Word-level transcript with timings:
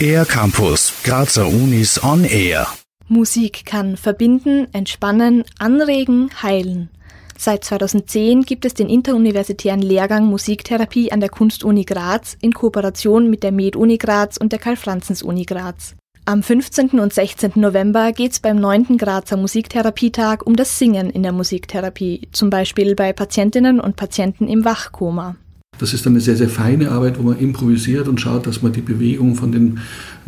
Air 0.00 0.24
Campus, 0.24 0.92
Grazer 1.02 1.46
Unis 1.46 2.02
on 2.02 2.24
Air. 2.24 2.66
Musik 3.08 3.64
kann 3.64 3.96
verbinden, 3.96 4.68
entspannen, 4.72 5.44
anregen, 5.58 6.30
heilen. 6.42 6.88
Seit 7.36 7.64
2010 7.64 8.42
gibt 8.42 8.64
es 8.64 8.74
den 8.74 8.88
interuniversitären 8.88 9.82
Lehrgang 9.82 10.26
Musiktherapie 10.26 11.12
an 11.12 11.20
der 11.20 11.28
Kunstuni 11.28 11.84
Graz 11.84 12.36
in 12.40 12.52
Kooperation 12.52 13.30
mit 13.30 13.42
der 13.42 13.52
Med-Uni 13.52 13.98
Graz 13.98 14.36
und 14.36 14.52
der 14.52 14.58
Karl-Franzens-Uni 14.58 15.44
Graz. 15.44 15.94
Am 16.24 16.42
15. 16.42 17.00
und 17.00 17.12
16. 17.12 17.52
November 17.54 18.12
geht 18.12 18.32
es 18.32 18.40
beim 18.40 18.56
9. 18.56 18.98
Grazer 18.98 19.36
Musiktherapietag 19.36 20.42
um 20.44 20.56
das 20.56 20.78
Singen 20.78 21.10
in 21.10 21.22
der 21.22 21.32
Musiktherapie, 21.32 22.28
zum 22.32 22.50
Beispiel 22.50 22.94
bei 22.94 23.12
Patientinnen 23.12 23.80
und 23.80 23.96
Patienten 23.96 24.46
im 24.46 24.64
Wachkoma. 24.64 25.36
Das 25.78 25.94
ist 25.94 26.06
eine 26.06 26.20
sehr, 26.20 26.36
sehr 26.36 26.48
feine 26.48 26.90
Arbeit, 26.90 27.18
wo 27.18 27.22
man 27.22 27.38
improvisiert 27.38 28.08
und 28.08 28.20
schaut, 28.20 28.46
dass 28.46 28.62
man 28.62 28.72
die 28.72 28.80
Bewegung 28.80 29.36
von 29.36 29.52
den 29.52 29.78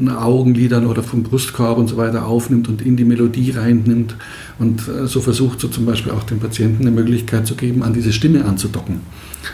Augenlidern 0.08 0.86
oder 0.86 1.02
vom 1.02 1.22
Brustkorb 1.22 1.78
und 1.78 1.88
so 1.88 1.96
weiter 1.96 2.26
aufnimmt 2.26 2.68
und 2.68 2.82
in 2.82 2.96
die 2.96 3.04
Melodie 3.04 3.50
reinnimmt 3.50 4.16
und 4.58 4.88
äh, 4.88 5.06
so 5.06 5.20
versucht, 5.20 5.60
so 5.60 5.68
zum 5.68 5.86
Beispiel 5.86 6.12
auch 6.12 6.22
den 6.22 6.38
Patienten 6.38 6.82
eine 6.82 6.90
Möglichkeit 6.90 7.46
zu 7.46 7.54
geben, 7.54 7.82
an 7.82 7.92
diese 7.92 8.12
Stimme 8.12 8.44
anzudocken. 8.44 9.00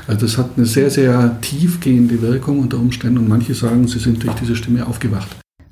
Also 0.06 0.27
das 0.27 0.38
hat 0.38 0.51
eine 0.56 0.66
sehr, 0.66 0.90
sehr 0.90 1.40
tiefgehende 1.40 2.20
Wirkung 2.20 2.60
unter 2.60 2.78
Umständen 2.78 3.18
und 3.18 3.28
manche 3.28 3.54
sagen, 3.54 3.88
sie 3.88 3.98
sind 3.98 4.23
durch 4.23 4.34
diese 4.34 4.56
Stimme 4.56 4.87
aufgewacht. 4.87 5.28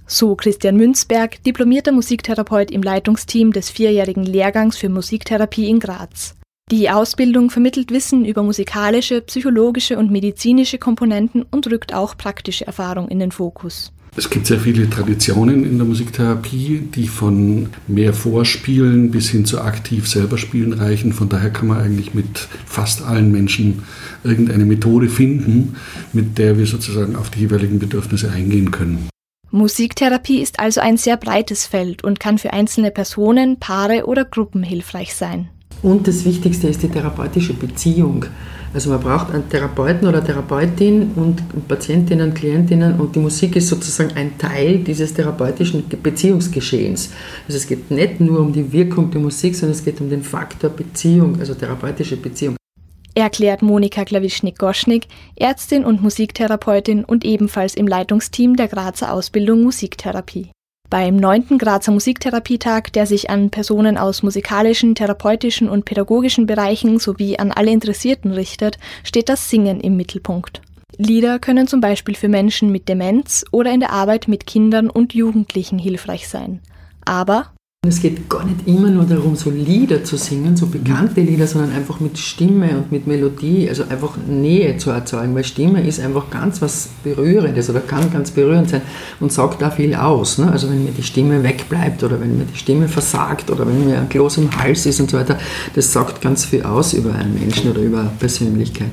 So 0.07 0.35
Christian 0.35 0.77
Münzberg, 0.77 1.43
diplomierter 1.45 1.93
Musiktherapeut 1.93 2.71
im 2.71 2.83
Leitungsteam 2.83 3.53
des 3.53 3.71
vierjährigen 3.71 4.25
Lehrgangs 4.25 4.77
für 4.77 4.89
Musiktherapie 4.89 5.69
in 5.69 5.81
Graz. 5.81 6.35
Die 6.71 6.89
Ausbildung 6.89 7.51
vermittelt 7.51 7.91
Wissen 7.91 8.25
über 8.25 8.43
musikalische, 8.43 9.21
psychologische 9.21 9.99
und 9.99 10.11
medizinische 10.11 10.79
Komponenten 10.79 11.45
und 11.51 11.71
rückt 11.71 11.93
auch 11.93 12.17
praktische 12.17 12.67
Erfahrung 12.67 13.09
in 13.09 13.19
den 13.19 13.33
Fokus. 13.33 13.93
Es 14.17 14.31
gibt 14.31 14.47
sehr 14.47 14.61
viele 14.61 14.89
Traditionen 14.89 15.65
in 15.65 15.77
der 15.77 15.87
Musiktherapie, 15.87 16.89
die 16.95 17.09
von 17.09 17.69
mehr 17.87 18.15
Vorspielen 18.15 19.11
bis 19.11 19.29
hin 19.29 19.45
zu 19.45 19.61
aktiv 19.61 20.09
selber 20.09 20.39
spielen 20.39 20.73
reichen. 20.73 21.13
Von 21.13 21.29
daher 21.29 21.51
kann 21.51 21.67
man 21.67 21.81
eigentlich 21.81 22.15
mit 22.15 22.49
fast 22.65 23.03
allen 23.03 23.31
Menschen 23.31 23.83
irgendeine 24.23 24.65
Methode 24.65 25.09
finden, 25.09 25.77
mit 26.13 26.39
der 26.39 26.57
wir 26.57 26.67
sozusagen 26.67 27.15
auf 27.17 27.29
die 27.29 27.41
jeweiligen 27.41 27.79
Bedürfnisse 27.79 28.31
eingehen 28.31 28.71
können. 28.71 29.11
Musiktherapie 29.51 30.41
ist 30.41 30.61
also 30.61 30.81
ein 30.81 30.97
sehr 30.97 31.17
breites 31.17 31.67
Feld 31.67 32.03
und 32.03 32.21
kann 32.21 32.39
für 32.39 32.53
einzelne 32.53 32.91
Personen, 32.91 33.59
Paare 33.59 34.07
oder 34.07 34.25
Gruppen 34.25 34.63
hilfreich 34.63 35.15
sein. 35.15 35.51
Und 35.85 36.09
das 36.09 36.25
Wichtigste 36.25 36.67
ist 36.67 36.83
die 36.83 36.89
therapeutische 36.89 37.53
Beziehung. 37.53 38.25
Also 38.73 38.89
man 38.89 39.01
braucht 39.01 39.31
einen 39.31 39.51
Therapeuten 39.51 40.09
oder 40.09 40.25
Therapeutin 40.25 41.11
und 41.15 41.43
Patientinnen, 41.69 42.33
Klientinnen 42.33 42.99
und 42.99 43.15
die 43.15 43.19
Musik 43.19 43.55
ist 43.55 43.69
sozusagen 43.69 44.17
ein 44.17 44.39
Teil 44.39 44.79
dieses 44.79 45.13
therapeutischen 45.13 45.85
Beziehungsgeschehens. 46.03 47.11
Also 47.47 47.59
es 47.59 47.67
geht 47.67 47.91
nicht 47.91 48.19
nur 48.19 48.41
um 48.41 48.51
die 48.51 48.73
Wirkung 48.73 49.11
der 49.11 49.21
Musik, 49.21 49.55
sondern 49.55 49.77
es 49.77 49.85
geht 49.85 50.01
um 50.01 50.09
den 50.09 50.23
Faktor 50.23 50.71
Beziehung, 50.71 51.39
also 51.39 51.53
therapeutische 51.55 52.17
Beziehung 52.17 52.57
erklärt 53.17 53.63
Monika 53.63 54.05
Klawischnik-Goschnik, 54.05 55.07
Ärztin 55.37 55.85
und 55.85 56.03
Musiktherapeutin 56.03 57.05
und 57.05 57.25
ebenfalls 57.25 57.75
im 57.77 57.87
Leitungsteam 57.87 58.57
der 58.57 58.67
Grazer 58.67 59.13
Ausbildung 59.13 59.63
Musiktherapie. 59.63 60.51
Beim 60.91 61.17
9. 61.17 61.59
Grazer 61.59 61.91
Musiktherapietag, 61.91 62.93
der 62.93 63.07
sich 63.07 63.29
an 63.29 63.51
Personen 63.51 63.99
aus 63.99 64.23
musikalischen, 64.23 64.95
therapeutischen 64.95 65.69
und 65.69 65.85
pädagogischen 65.85 66.47
Bereichen 66.47 67.01
sowie 67.01 67.37
an 67.37 67.51
alle 67.51 67.73
Interessierten 67.73 68.31
richtet, 68.31 68.79
steht 69.03 69.29
das 69.29 69.51
Singen 69.51 69.81
im 69.81 69.97
Mittelpunkt. 69.97 70.63
Lieder 70.97 71.41
können 71.41 71.67
zum 71.67 71.81
Beispiel 71.81 72.15
für 72.15 72.29
Menschen 72.29 72.71
mit 72.71 72.89
Demenz 72.89 73.45
oder 73.51 73.73
in 73.73 73.81
der 73.81 73.91
Arbeit 73.91 74.29
mit 74.29 74.47
Kindern 74.47 74.89
und 74.89 75.15
Jugendlichen 75.15 75.81
hilfreich 75.81 76.29
sein. 76.29 76.61
Aber 77.05 77.51
es 77.89 78.01
geht 78.01 78.29
gar 78.29 78.45
nicht 78.45 78.67
immer 78.67 78.91
nur 78.91 79.05
darum, 79.05 79.37
so 79.37 79.51
Lieder 79.51 80.05
zu 80.05 80.17
singen, 80.17 80.57
so 80.57 80.67
bekannte 80.67 81.21
Lieder, 81.21 81.47
sondern 81.47 81.73
einfach 81.73 82.01
mit 82.01 82.19
Stimme 82.19 82.77
und 82.77 82.93
mit 82.93 83.07
Melodie, 83.07 83.69
also 83.69 83.85
einfach 83.89 84.17
Nähe 84.27 84.77
zu 84.77 84.91
erzeugen, 84.91 85.35
weil 85.35 85.45
Stimme 85.45 85.87
ist 85.87 86.01
einfach 86.01 86.31
ganz 86.31 86.63
was 86.63 86.89
Berührendes 87.03 87.71
oder 87.71 87.81
kann 87.81 88.11
ganz 88.13 88.31
berührend 88.31 88.71
sein 88.71 88.83
und 89.21 89.33
sagt 89.33 89.63
da 89.63 89.71
viel 89.71 89.95
aus. 89.95 90.39
Ne? 90.39 90.51
Also 90.51 90.71
wenn 90.71 90.85
mir 90.85 90.93
die 90.93 91.03
Stimme 91.03 91.43
wegbleibt 91.43 92.03
oder 92.03 92.21
wenn 92.21 92.39
mir 92.39 92.45
die 92.45 92.59
Stimme 92.59 92.89
versagt 92.89 93.51
oder 93.51 93.67
wenn 93.67 93.87
mir 93.87 93.99
ein 93.99 94.09
Kloß 94.09 94.39
im 94.39 94.57
Hals 94.57 94.87
ist 94.87 95.01
und 95.01 95.11
so 95.11 95.19
weiter, 95.19 95.39
das 95.75 95.93
sagt 95.93 96.21
ganz 96.21 96.45
viel 96.45 96.63
aus 96.63 96.93
über 96.95 97.15
einen 97.15 97.35
Menschen 97.35 97.71
oder 97.71 97.81
über 97.81 98.11
Persönlichkeit. 98.19 98.91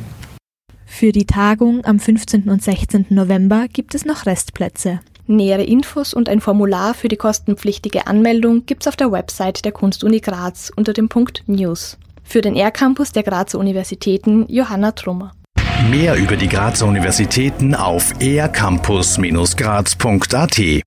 Für 0.85 1.11
die 1.11 1.25
Tagung 1.25 1.85
am 1.85 1.99
15. 1.99 2.49
und 2.49 2.61
16. 2.61 3.07
November 3.09 3.67
gibt 3.71 3.95
es 3.95 4.05
noch 4.05 4.25
Restplätze. 4.25 4.99
Nähere 5.27 5.63
Infos 5.63 6.13
und 6.13 6.29
ein 6.29 6.41
Formular 6.41 6.93
für 6.93 7.07
die 7.07 7.17
kostenpflichtige 7.17 8.07
Anmeldung 8.07 8.65
gibt's 8.65 8.87
auf 8.87 8.95
der 8.95 9.11
Website 9.11 9.63
der 9.65 9.71
Kunstuni 9.71 10.19
Graz 10.19 10.71
unter 10.75 10.93
dem 10.93 11.09
Punkt 11.09 11.43
News. 11.47 11.97
Für 12.23 12.41
den 12.41 12.55
R-Campus 12.55 13.11
der 13.11 13.23
Grazer 13.23 13.59
Universitäten 13.59 14.45
Johanna 14.47 14.91
Trummer. 14.91 15.31
Mehr 15.89 16.15
über 16.15 16.35
die 16.35 16.47
Grazer 16.47 16.85
Universitäten 16.85 17.75
auf 17.75 18.13
ercampus-graz.at 18.19 20.81